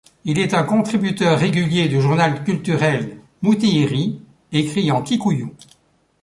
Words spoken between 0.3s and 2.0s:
est un contributeur régulier